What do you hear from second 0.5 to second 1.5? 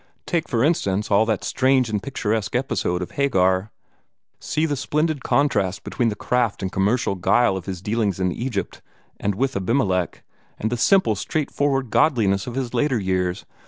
instance all that